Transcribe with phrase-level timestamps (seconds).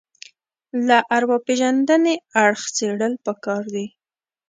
[0.87, 3.85] له ارواپېژندنې اړخ څېړل پکار دي